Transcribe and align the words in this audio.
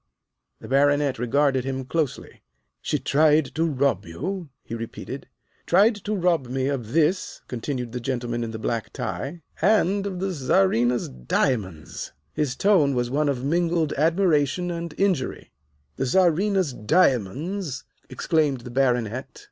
The 0.61 0.67
Baronet 0.67 1.19
regarded 1.19 1.63
him 1.63 1.85
closely. 1.85 2.41
"She 2.81 2.97
tried 2.97 3.45
to 3.53 3.65
rob 3.67 4.03
you?" 4.03 4.49
he 4.63 4.73
repeated. 4.73 5.27
[Illustration: 5.67 5.85
08 5.85 5.93
The 5.93 6.01
Princess 6.01 6.01
Zichy] 6.01 6.01
"Tried 6.01 6.05
to 6.05 6.21
rob 6.23 6.47
me 6.55 6.67
of 6.69 6.93
this," 6.93 7.41
continued 7.47 7.91
the 7.91 7.99
gentleman 7.99 8.43
in 8.43 8.49
the 8.49 8.57
black 8.57 8.91
tie, 8.93 9.43
"and 9.61 10.07
of 10.07 10.19
the 10.19 10.33
Czarina's 10.33 11.07
diamonds." 11.07 12.13
His 12.33 12.55
tone 12.55 12.95
was 12.95 13.11
one 13.11 13.29
of 13.29 13.45
mingled 13.45 13.93
admiration 13.93 14.71
and 14.71 14.91
injury. 14.99 15.51
"The 15.97 16.07
Czarina's 16.07 16.73
diamonds!" 16.73 17.83
exclaimed 18.09 18.61
the 18.61 18.71
Baronet. 18.71 19.39